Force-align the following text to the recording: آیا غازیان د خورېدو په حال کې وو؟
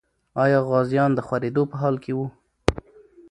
آیا 0.43 0.59
غازیان 0.69 1.11
د 1.15 1.19
خورېدو 1.27 1.63
په 1.71 1.75
حال 1.81 1.95
کې 2.03 2.11
وو؟ 2.17 2.27